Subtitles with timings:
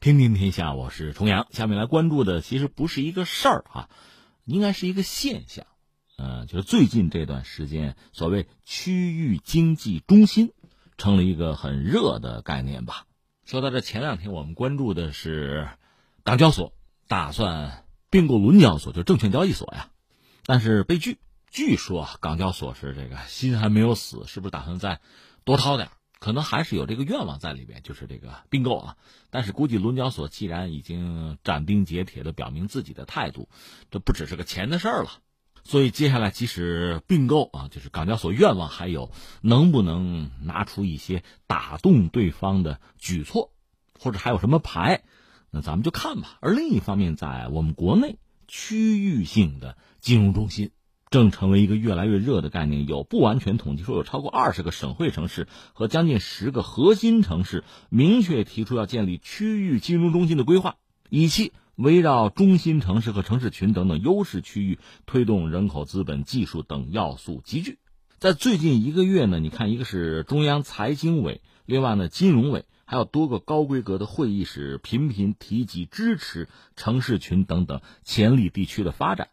[0.00, 1.46] 平平天下，我是重阳。
[1.50, 3.90] 下面来关注的其实不是一个事儿啊，
[4.46, 5.66] 应该是一个现象。
[6.16, 10.54] 嗯，就是最近这段时间，所谓区域经济中心
[10.96, 13.04] 成了一个很热的概念吧。
[13.44, 15.68] 说到这，前两天我们关注的是
[16.24, 16.72] 港交所
[17.06, 19.90] 打算并购伦交所，就证券交易所呀。
[20.46, 21.18] 但是被拒，
[21.50, 25.02] 据说港交所是这个心还没有死，是不是打算再
[25.44, 25.90] 多掏点？
[26.20, 28.96] 可能还是有这个愿望在里边，就是这个并购啊。
[29.30, 33.48] 但是估计伦交所既然已经斩钉截铁的表明自己的态度，
[33.90, 35.10] 这不只是个钱的事儿了。
[35.64, 43.52] 所以接下来即使并购啊，就是港交所愿望还有能不能拿出一些打动对方的举措，
[43.98, 45.02] 或者还有什么牌，
[45.50, 46.38] 那咱们就看吧。
[46.40, 50.70] 而另一方面，在我们国内区域性的金融中心。
[51.10, 52.86] 正成为一个越来越热的概念。
[52.86, 60.76] 有不完全统计说，有超过二十个省会城市和将近十个核心城市明确提出要建立区域金融中心的规划，
[61.08, 67.78] 以期围绕中心城市和城市群等等优势区域，推动人口、资本、技术等要素集聚。
[68.18, 76.46] 在最近一个月呢，你看，一个是中央财经委，另外呢，金融委还有多个高规格的会议室频频提及支持
[76.76, 79.28] 城市群等等潜力地区的发展。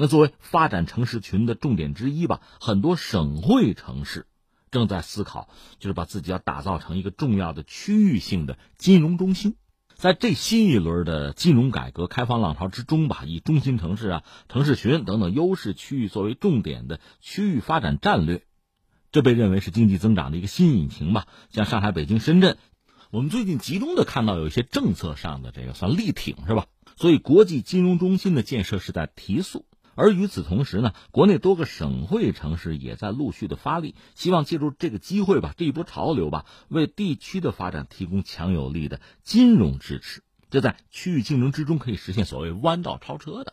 [0.00, 4.24] 那作为发展城市群的重点之一吧，很多省会城市
[4.70, 9.56] 正在思考，就是把自己要打造成一个重要的区域性的金融中心。
[9.96, 18.42] 在这新一轮的金融改革开放浪潮之中吧，以中心城市啊、城市群等等优势区域作为重点的区域发展战略，
[19.12, 21.26] 这被认为是经济增长的一个新引擎吧。
[21.50, 22.56] 像上海、北京、深圳，
[23.10, 26.64] 我们最近集中的看到有一些政策上的这个算力挺是吧？
[26.96, 29.66] 所以国际金融中心的建设是在提速。
[30.00, 40.22] 而与此同时呢，国内多个省会城市也在陆续的发力，希望借助这个机会吧，这一波潮流吧，为地区的发展提供强有力的金融支持。
[40.48, 43.52] 这在区域竞争之中可以实现所谓弯道超车的。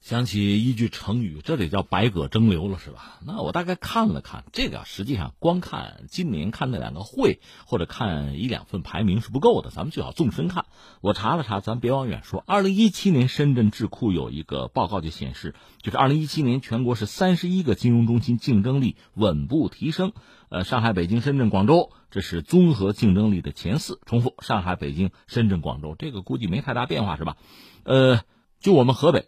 [0.00, 3.18] 想起一句成语，这得叫百舸争流了，是吧？
[3.26, 10.66] 那我大概看了看这个，实际上光看今年看那两个会，或者看一两份排名是不够的，咱们最好纵深看。
[11.00, 12.44] 我查了查，咱别往远说。
[12.46, 20.12] 二零一七年深圳智库有一个报告就显示，就是二零一七年全国是三十一个金融中心竞争力稳步提升。
[20.48, 23.98] 呃，上海、北京、深圳、广州，这是综合竞争力的前四。
[24.06, 27.36] 重复，上海、北京、深圳、广州，这个估计没太大变化，是吧？
[27.82, 28.20] 呃，
[28.60, 29.26] 就我们河北。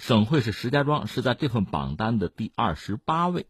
[0.00, 3.44] 省会是石家庄，是在这份榜单的第二十八位，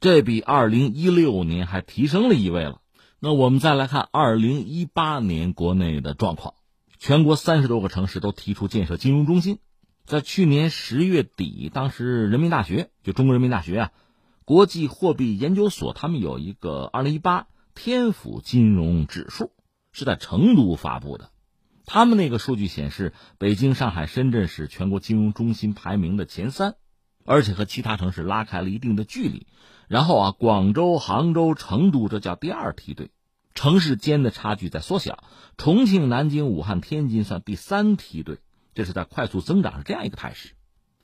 [0.00, 2.82] 这比二零一六年还提升了一位了。
[3.18, 6.52] 那我们再来看二零一八年国内的状况，
[6.98, 9.60] 全国三十多个城市都提出建设金融中心。
[10.04, 13.92] 在去年十月底，当时人民大学就中国人民大学啊，
[14.44, 19.52] 国际货币研究所他们有一个二零一八天府金融指数，
[19.92, 21.30] 是在成都发布的。
[21.90, 26.74] 他们那个数据显示，北京、上海、深圳是全国金融中心排名的前三，
[27.24, 29.46] 而且和其他城市拉开了一定的距离。
[29.88, 33.08] 然后啊，广州、杭州、成都这叫第二梯队，
[33.54, 35.24] 城市间的差距在缩小。
[35.56, 38.36] 重庆、南京、武汉、天津算第三梯队，
[38.74, 40.50] 这是在快速增长，是这样一个态势。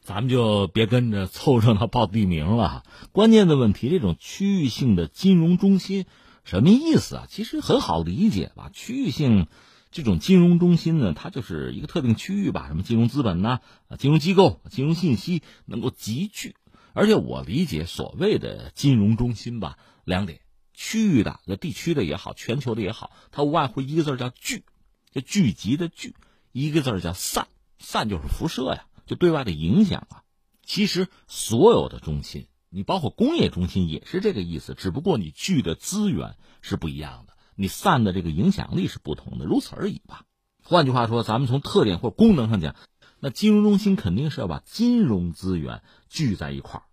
[0.03, 2.83] 咱们就别跟着凑热闹报地名了。
[3.11, 6.05] 关键的问题，这种区域性的金融中心
[6.45, 7.27] 什么意思啊？
[7.27, 9.47] 其实很好理解吧，区域性。
[9.95, 13.61] 这种金融中心呢，它就是一个特定区域吧，什么金融资本呐、
[13.97, 16.57] 金融机构、金融信息能够集聚。
[16.95, 20.41] 而且我理解所谓的金融中心吧，两点：
[20.73, 24.65] 区域的、那地区的也好，全球的也好，它无外乎一个字叫聚，
[25.13, 26.11] 就聚集的聚；
[26.51, 27.47] 一个字叫散，
[27.79, 30.25] 散就是辐射呀，就对外的影响啊。
[30.65, 37.34] 其实所有的中心，你包括工业中心也是这个意思，只不过你聚的资源是不一样的。
[37.57, 40.25] 你散的这个影响力是不同的，如此而已吧。
[40.63, 42.75] 换句话说，咱们从特点或功能上讲，
[43.21, 46.85] 那金融中心肯定是要把金融资源聚在一块儿，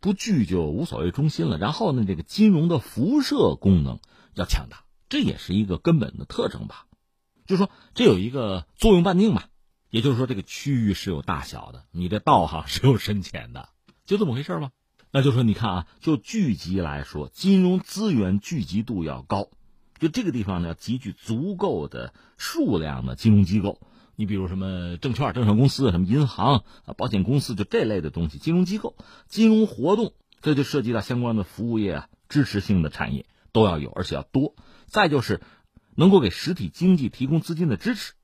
[0.00, 1.56] 不聚就无所谓中心了。
[1.58, 4.00] 然后呢，这个金融的辐射功能
[4.34, 6.86] 要强大，这也是一个根本的特征吧。
[7.46, 9.44] 就说这有一个作用半径嘛，
[9.90, 13.68] 也就是说这个区域是有大小的，你这道行是有深浅的，
[14.04, 14.70] 就这么回事吧？
[15.10, 19.48] 那就说你看啊，就聚集来说，金融资源聚集度要高。
[20.02, 23.80] 就这个地方呢，集聚足够的数量的金融机构，
[24.16, 28.96] 你比如什么证券、证券公司、什么银行啊、保险公司，就这类的东西，金融机构、
[29.28, 34.56] 金融活动，这就涉及到相关的服务业啊、支持性的产业都要有，而且要多。
[34.86, 35.40] 再就是
[35.94, 38.14] 能够给实体经济提供资金的支持，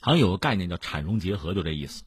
[0.00, 2.04] 好像有个概念叫产融结合，就这意思。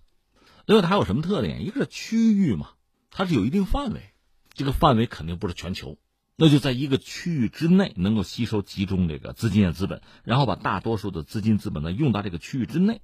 [0.67, 1.65] 另外，它有什么特点？
[1.65, 2.69] 一个是区域嘛，
[3.09, 4.11] 它是有一定范围，
[4.53, 5.97] 这个范围肯定不是全球。
[6.39, 13.01] 那就在一个区域之内能够吸收集中这个资金的资本，然后把大多数的资金资本呢用到这个区域之内。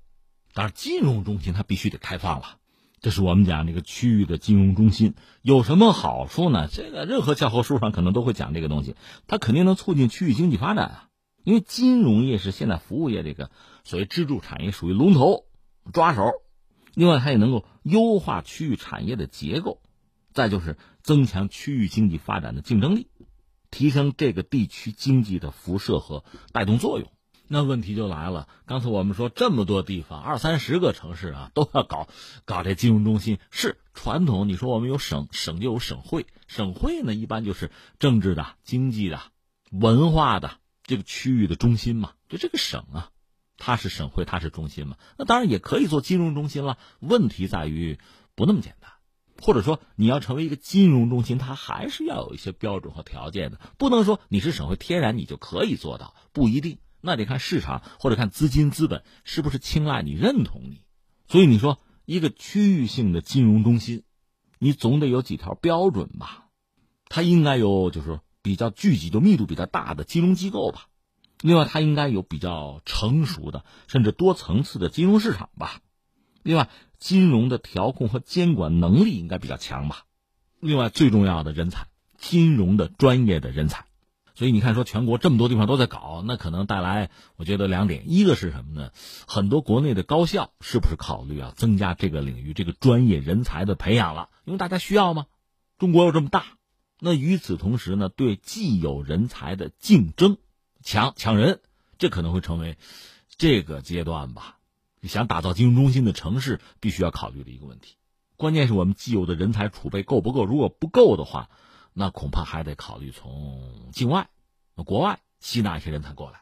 [0.54, 2.60] 当然，金融中心它必须得开放了。
[3.02, 6.70] 这是我们讲这个区域的金融中心有什么好处呢？
[6.72, 8.96] 这个任何教科书上可能都会讲这个东西，
[9.26, 11.10] 它肯定能促进区域经济发展啊。
[11.44, 13.50] 因为金融业是现在服务业这个
[13.84, 15.46] 所谓支柱产业，属于龙头
[15.92, 16.32] 抓手。
[16.94, 19.82] 另外，它也能够优化区域产业的结构，
[20.32, 23.08] 再就是增强区域经济发展的竞争力，
[23.74, 27.12] 提升这个地区经济的辐射和带动作用。
[27.48, 32.08] 那问题就来了，刚才我们说这么多地方，二三十个城市啊，都要搞
[32.46, 33.40] 搞这金融中心。
[33.52, 39.20] 是传统，你说我们有省，省就有省会，省会呢一般就是政治的、经济的、
[39.72, 40.52] 文化的
[40.84, 42.14] 这个区域的中心嘛。
[42.30, 43.10] 就这个省啊，
[43.58, 44.98] 它是省会，它是中心嘛。
[45.18, 46.78] 那当然也可以做金融中心了。
[47.00, 48.00] 问题在于
[48.36, 48.92] 不那么简单，
[49.44, 56.78] 或者说你要成为一个金融中心，它还是要有一些标准和条件的，不能说你是省会，天然你就可以做到，不一定。
[57.02, 60.86] 那得看市场或者看资金资本是不是青睐你、认同你，
[61.28, 64.04] 所以你说一个区域性的金融中心，
[64.60, 66.46] 你总得有几条标准吧？
[67.10, 70.88] 它应该有就是比较聚集、就密度比较大的金融机构吧。
[71.42, 75.82] 另外，它应该有比较成熟的甚至多层次的金融市场吧。
[76.44, 76.70] 另外，
[77.00, 80.06] 金融的调控和监管能力应该比较强吧。
[80.60, 81.88] 另外，最重要的人才，
[82.18, 83.86] 金融的专业的人才。
[84.36, 88.92] 所以你看，说全国这么多地方都在搞，那可能带来我觉得两点：一个是什么呢？
[89.28, 94.30] 很多国内的高校是不是考虑啊增加这个领域这个专业人才的培养了？
[94.44, 95.28] 因为大家需要吗？
[95.78, 96.46] 中国又这么大，
[97.00, 100.38] 那与此同时呢，对既有人才的竞争
[100.84, 101.62] 抢抢人，
[102.00, 102.78] 这可能会成为
[103.38, 104.58] 这个阶段吧。
[105.08, 107.96] 想打造金融中心的城市，必须要考虑的一个问题。
[108.38, 110.46] 关键是我们既有的人才储备够不够？
[110.46, 111.50] 如果不够的话。
[111.96, 114.28] 那恐怕还得考虑从境外、
[114.84, 116.42] 国外吸纳一些人才过来。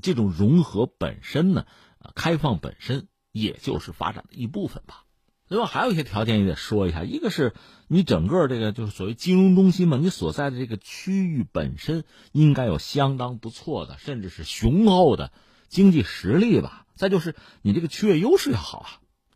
[0.00, 1.66] 这种融合本身呢，
[2.14, 5.04] 开放本身也就是发展的一部分吧。
[5.46, 7.52] 另外还有一些条件也得说一下，一个是
[7.86, 15.32] 你整个这个就是所谓金融中心嘛，你所在的这个区域本身应该有相当不错的，甚至是雄厚的
[15.68, 16.86] 经济实力吧。
[16.98, 18.88] 再就是你这个区域优势要好啊。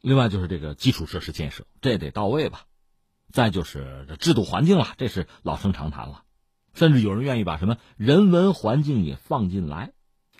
[0.02, 2.66] 另外就是这个基础设施建设，这得到位吧。
[3.30, 6.24] 再就是这制度环境了，这是老生常谈了，
[6.74, 9.92] 甚至有人愿意把什么人文环境也放进来，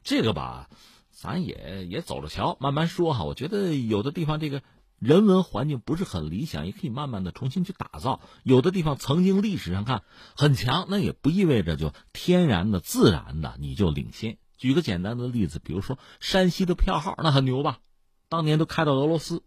[0.03, 0.69] 这个吧，
[1.11, 3.25] 咱也也走着瞧，慢慢说哈。
[3.25, 4.63] 我觉得有的地方这个
[4.99, 8.21] 人文环境不是很理想，也可以慢慢的重新去打造。
[8.43, 10.03] 有的地方曾经历史上看
[10.37, 14.37] 很强，那也不意味着就天然的、自然的你就领先。
[14.63, 17.81] 举个简单的例子，比如说山西的票号，那很牛吧，
[18.29, 19.43] 当年都开到俄罗斯。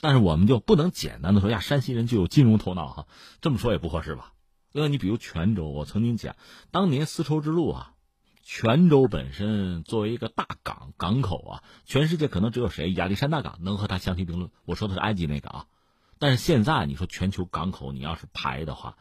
[0.00, 3.08] 但是我们就不能简单的说呀，山西人就有金融头脑哈，
[3.40, 4.32] 这么说也不合适吧？
[4.70, 6.36] 另外，你比如泉州，我曾经讲，
[6.70, 7.94] 当年丝绸之路啊，
[8.44, 14.52] 泉州本身作为一个大港港口啊，全世界可能只有谁亚历山大港能和它相提并论。
[14.66, 15.66] 我说的是埃及那个啊，
[16.20, 18.96] 但是现在你说全球港口，你要是排的话，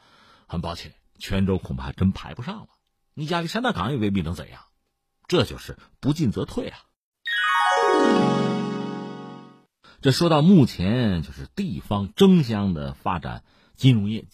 [0.47, 2.69] 很抱歉，泉州恐怕真排不上了。
[3.13, 4.63] 你亚历山大港也未必能怎样，
[5.29, 6.79] 这就是不进则退啊。
[10.01, 13.43] 这说到目前，就是地方争相的发展
[13.75, 14.25] 金融业，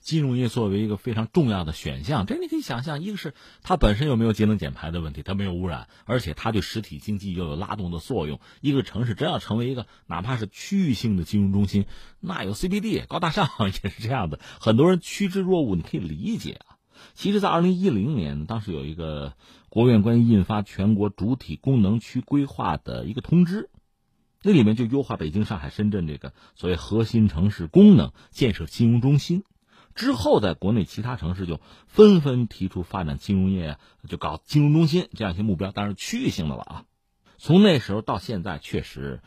[0.00, 8.40] 金融业作为一个非常重要的选项，这你可以想象，一个是它本身有没有节能减排的问题，它没有污染，而且它对实体经济又有拉动的作用。
[8.60, 11.86] 一个城市真要成为一个哪怕是区域性的金融中心，
[12.18, 13.48] 那有 CBD 高大上
[13.84, 16.71] 也是这样的，很多人趋之若鹜，你可以理解啊。
[17.14, 19.34] 其实，在二零一零年，当时有一个
[19.68, 23.70] 国务院关于印发全国主体功能区规划的一个通知。
[24.42, 29.44] 那里面就优化北京、上海、深圳这个所谓核心城市功能建设金融中心，
[29.94, 33.78] 之后在国内其他城市就纷纷提出发展金融业，
[34.08, 36.84] 就搞金融中心这样一些目标，当然区域性的了啊。
[37.38, 39.20] 从那时候到现在，确实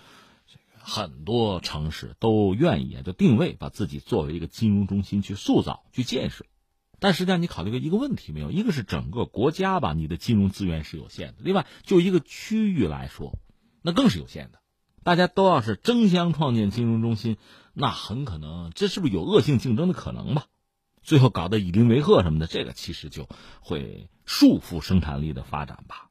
[0.74, 6.46] 很多城市都愿意啊，就定位把自己作为一个金融中心去塑造、去建设。
[7.00, 8.52] 但实际上，你考虑过一个问题没有？
[8.52, 13.38] 一个是整个国家吧，你的金融资源是有限的；另外，就一个区域来说，
[13.82, 14.60] 那更是有限的。
[15.04, 17.38] 大家都要是争相创建金融中心，
[17.74, 20.46] 那很可能这是不是有恶性竞争的可能吧？
[21.04, 23.30] 最后搞得以邻为壑什么的，这个其实就
[23.62, 26.10] 会束缚生产力的发展吧。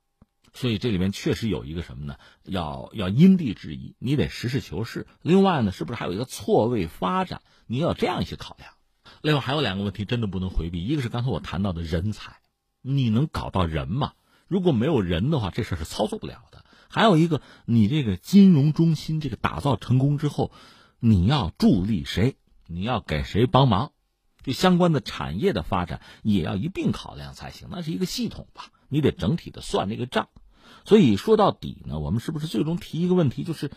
[0.53, 2.17] 所以这里面确实有一个什么呢？
[2.45, 5.09] 要要因地制宜，你得实事求是。
[5.21, 7.43] 另外呢，是不是还有一个错位发展？
[7.67, 8.74] 你要这样一些考量。
[9.23, 12.37] 另外还有两个问题真的不能回避，一个是刚才我谈到的人才，
[12.83, 14.13] 你能搞到人吗？
[14.47, 16.65] 如果没有人的话，这事儿是操作不了的。
[16.89, 20.53] 还有一个，你这个金融中心这个打造成功之后，
[21.01, 22.37] 你要助力谁？
[22.67, 23.93] 你要给谁帮忙？
[24.43, 30.29] 这相关的产业的发展也要一并考量才行，那是一个系统吧，你得整体的算这个账。
[30.85, 33.71] 所以说到底呢，我们是不是最终提一个问题，就是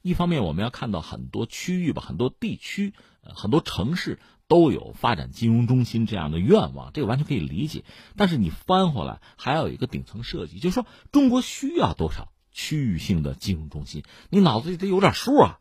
[0.00, 7.84] 一方面我们要看到很多区域吧，很多地区，很多城市都有发展金融中心这样的愿望，这个完全可以理解。
[8.16, 15.58] 但是你翻回来还要有一个顶层设计，就是说中国需要多少区域性的金融中心，你脑子里得有点数啊。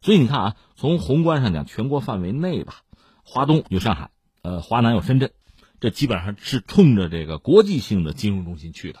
[0.00, 2.82] 所以你看啊，从宏观上讲，全国范围内吧，
[3.22, 4.10] 华东有上海，
[4.42, 5.30] 呃，华南有深圳，
[5.78, 9.00] 这基本上是冲着这个国际性的金融中心去的。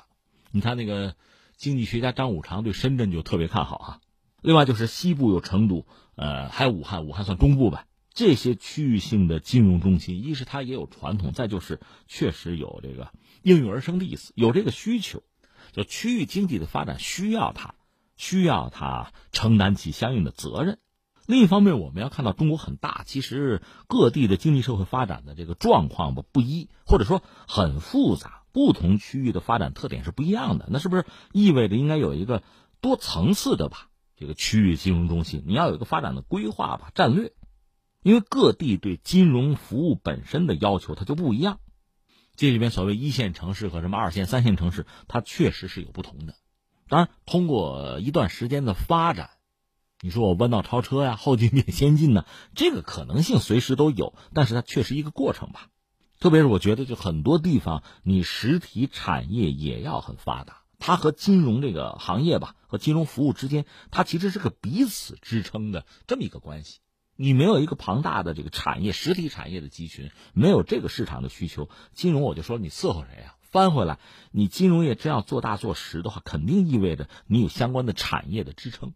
[0.52, 1.16] 你看那个
[1.56, 4.00] 经济学家张五常对深圳就特别看好啊。
[4.42, 7.86] 另外就是西部有成都，呃，还有武汉，武汉算中部吧。
[8.14, 13.10] 这些区域性的金融中心，一是它也有传统，再就是确实有这个
[13.42, 15.22] 应运而生的意思，有这个需求，
[15.72, 17.74] 就区域经济的发展需要它，
[18.16, 20.78] 需要它承担起相应的责任。
[21.26, 30.66] 另一方面，我们要看到中国很大，其实各地的经济社会发展的这个状况吧不一，或者说很复杂，不同区域的发展特点是不一样的。
[30.68, 32.42] 那是不是意味着应该有一个
[32.80, 33.88] 多层次的吧？
[34.16, 37.32] 这个区域金融中心，你要有一个发展的规划吧，战略。
[38.02, 41.60] 因为各地对金融服务本身的要求它就不一样，
[42.36, 46.34] 这里边所谓一线城市和什么二线、三线城市，它确实是有不同的。
[46.88, 49.30] 当然，通过一段时间的发展。
[50.04, 52.26] 你说我弯道超车呀，后进变先进呢？
[52.56, 55.68] 这个可能性随时都有，但是它确实一个过程吧。
[56.18, 66.80] 特别是我觉得，就很多地方，你实体产业也要很发达，它和金融这个行业吧，和金融服务之间，它其实是个彼此支撑的这么一个关系。
[67.16, 73.34] 你没有一个庞大的这个产业，实体产业的集群，没有这个市场的需求，金融我就说你伺候谁呀？
[73.40, 73.98] 翻回来，
[74.30, 78.94] 你金融业真要做大做实的话，肯定意味着你有相关的产业的支撑。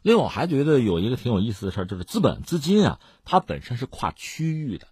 [0.00, 4.88] 另外，我还觉得有一个挺有意思的事儿，就是资本资金啊，它本身是跨区域的，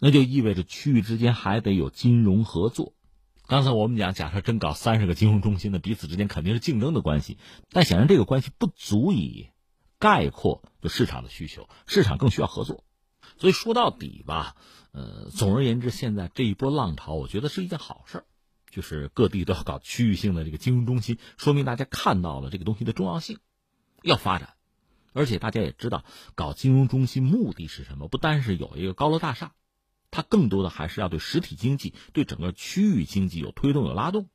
[0.00, 2.92] 那就意味着区域之间还得有金融合作。
[3.46, 7.38] 刚才我们讲，假设真搞三十个金融中心的，彼此之间肯定是竞争的关系，
[7.70, 9.48] 但显然这个关系不足以
[10.00, 12.82] 概括就市场的需求，市场更需要合作。
[13.38, 14.56] 所以说到底吧，
[14.90, 18.24] 呃，总而言之，现在这一波浪潮，我觉得是一件好事儿，
[18.70, 23.38] 就是各地都要搞区域性的这个金融中心，说明大家看到了这个东西的重要性。
[24.02, 24.54] 要发展，
[25.12, 26.04] 而且大家也知道，
[26.34, 28.08] 搞金融中心目的是什么？
[28.08, 29.52] 不单是有一个高楼大厦，
[30.10, 34.30] 它更多的还是要对实体经济、对整个区域经济有推动、有拉动。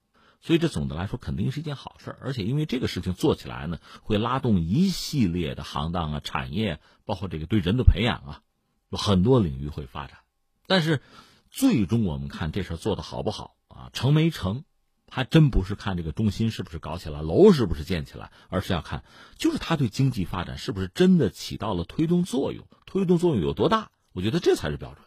[0.45, 2.15] 所以这总的来说肯定是一件好事。
[2.21, 8.41] 而且因为这个事情做起来呢，会拉动一系列的行当啊、产业，包括这个对人的培养啊，
[8.89, 10.19] 有很多领域会发展。
[10.67, 11.01] 但是
[11.49, 14.63] 最终我们看这事做的好不好啊，成没成？
[15.07, 19.03] 还真不是看这个中心是不是搞起来，楼是不是建起来，而是要看，
[19.37, 23.91] 就是它对经济发展是不是真的起到了推动作用，推动作用有多大？
[24.13, 25.05] 我觉得这才是标准。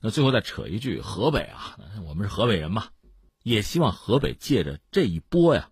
[0.00, 2.86] 那最后再扯一句，河北啊，我们是河北人嘛，
[3.42, 5.70] 也希望河北借着这一波呀，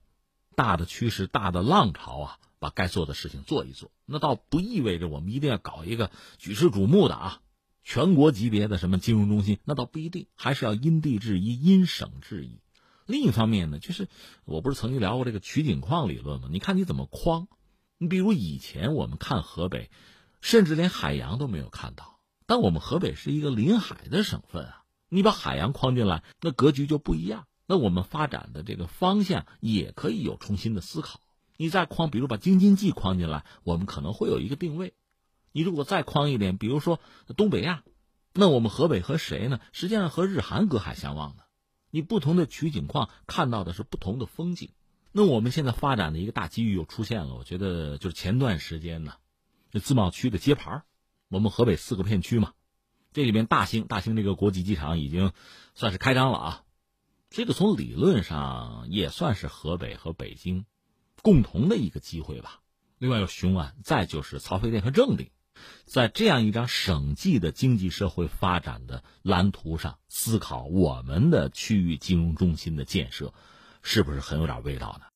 [0.57, 3.91] 大的趋势、大的浪潮啊，把该做的事情做一做。
[4.07, 7.41] 那倒不意味着我们一定要搞一个举世瞩目的啊，
[7.85, 12.61] 全国级别的什么金融中心，那倒不一定，还是要因地制宜、因省制宜。
[13.07, 14.09] 另一方面呢，就是
[14.45, 16.49] 我不是曾经聊过这个取景框理论吗？
[16.51, 17.49] 你看你怎么框？
[17.99, 19.91] 你比如以前我们看河北，
[20.41, 27.47] 甚至连海洋都没有看到，但我们河北是一个临海的省份啊，你把海洋框进来，那格局就不一样。
[27.71, 31.21] 那我们发展的这个方向也可以有重新的思考。
[31.57, 34.93] 你再框，比如把京津冀框进来，我们可能会有一个定位。
[35.53, 36.99] 你如果再框一点，比如说
[37.37, 37.85] 东北亚，
[38.33, 39.61] 那我们河北和谁呢？
[39.71, 41.45] 实际上和日韩隔海相望的。
[41.93, 44.71] 你不同的取景框看到的是不同的风景，
[45.13, 47.37] 那我们现在发展的一个大机遇又出现了。
[47.37, 49.13] 我觉得就是前段时间呢，
[49.71, 50.83] 这自贸区的揭牌
[51.29, 52.53] 我们河北四个片区嘛，
[53.13, 55.31] 这里边大兴大兴这个国际机场已经
[55.77, 56.65] 算是开张了啊，
[57.31, 60.67] 这个从理论上也算是河北和北京
[61.23, 62.61] 共同的一个机会吧。
[62.99, 65.31] 另外有雄安，再就是曹妃甸和正定。
[65.85, 73.33] 在这样一张省际的经济社会发展的蓝图上思考，我们的区域金融中心的建设，
[73.81, 75.07] 是不是很有点味道呢？